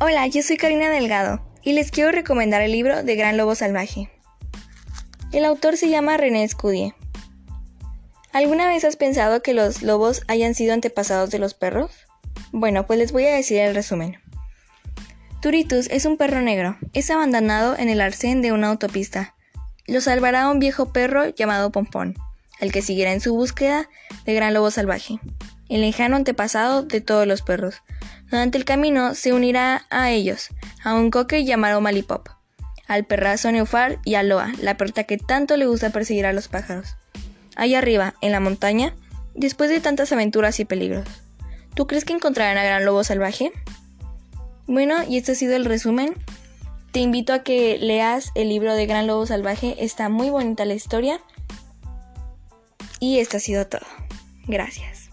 Hola, 0.00 0.26
yo 0.26 0.42
soy 0.42 0.56
Karina 0.56 0.90
Delgado 0.90 1.40
y 1.62 1.74
les 1.74 1.92
quiero 1.92 2.10
recomendar 2.10 2.60
el 2.60 2.72
libro 2.72 3.04
de 3.04 3.14
Gran 3.14 3.36
Lobo 3.36 3.54
Salvaje. 3.54 4.10
El 5.30 5.44
autor 5.44 5.76
se 5.76 5.88
llama 5.88 6.16
René 6.16 6.48
Scudie. 6.48 6.92
¿Alguna 8.32 8.66
vez 8.66 8.84
has 8.84 8.96
pensado 8.96 9.42
que 9.42 9.54
los 9.54 9.82
lobos 9.82 10.22
hayan 10.26 10.56
sido 10.56 10.74
antepasados 10.74 11.30
de 11.30 11.38
los 11.38 11.54
perros? 11.54 11.92
Bueno, 12.50 12.84
pues 12.84 12.98
les 12.98 13.12
voy 13.12 13.26
a 13.26 13.34
decir 13.34 13.58
el 13.58 13.76
resumen. 13.76 14.18
Turitus 15.40 15.86
es 15.90 16.06
un 16.06 16.16
perro 16.16 16.40
negro. 16.40 16.76
Es 16.94 17.10
abandonado 17.10 17.78
en 17.78 17.88
el 17.90 18.00
arcén 18.00 18.42
de 18.42 18.50
una 18.50 18.70
autopista. 18.70 19.36
Lo 19.86 20.00
salvará 20.00 20.50
un 20.50 20.58
viejo 20.58 20.92
perro 20.92 21.28
llamado 21.28 21.70
Pompón, 21.70 22.16
el 22.58 22.72
que 22.72 22.82
seguirá 22.82 23.12
en 23.12 23.20
su 23.20 23.34
búsqueda 23.34 23.88
de 24.24 24.34
Gran 24.34 24.52
Lobo 24.52 24.72
Salvaje, 24.72 25.20
el 25.74 25.80
lejano 25.80 26.14
antepasado 26.14 26.84
de 26.84 27.00
todos 27.00 27.26
los 27.26 27.42
perros. 27.42 27.82
Durante 28.30 28.56
el 28.58 28.64
camino 28.64 29.16
se 29.16 29.32
unirá 29.32 29.86
a 29.90 30.12
ellos, 30.12 30.50
a 30.84 30.94
un 30.94 31.10
coque 31.10 31.44
llamado 31.44 31.80
Malipop, 31.80 32.28
al 32.86 33.04
perrazo 33.04 33.50
Neufar 33.50 33.98
y 34.04 34.14
a 34.14 34.22
Loa, 34.22 34.52
la 34.62 34.76
perta 34.76 35.02
que 35.02 35.18
tanto 35.18 35.56
le 35.56 35.66
gusta 35.66 35.90
perseguir 35.90 36.26
a 36.26 36.32
los 36.32 36.46
pájaros. 36.46 36.94
Allá 37.56 37.78
arriba, 37.78 38.14
en 38.20 38.30
la 38.30 38.38
montaña, 38.38 38.94
después 39.34 39.68
de 39.68 39.80
tantas 39.80 40.12
aventuras 40.12 40.60
y 40.60 40.64
peligros, 40.64 41.08
¿tú 41.74 41.88
crees 41.88 42.04
que 42.04 42.12
encontrarán 42.12 42.56
a 42.56 42.62
Gran 42.62 42.84
Lobo 42.84 43.02
Salvaje? 43.02 43.50
Bueno, 44.68 45.02
y 45.08 45.18
este 45.18 45.32
ha 45.32 45.34
sido 45.34 45.56
el 45.56 45.64
resumen. 45.64 46.14
Te 46.92 47.00
invito 47.00 47.32
a 47.32 47.42
que 47.42 47.78
leas 47.78 48.30
el 48.36 48.48
libro 48.48 48.76
de 48.76 48.86
Gran 48.86 49.08
Lobo 49.08 49.26
Salvaje, 49.26 49.74
está 49.80 50.08
muy 50.08 50.30
bonita 50.30 50.64
la 50.66 50.74
historia. 50.74 51.20
Y 53.00 53.18
esto 53.18 53.38
ha 53.38 53.40
sido 53.40 53.66
todo. 53.66 53.86
Gracias. 54.46 55.03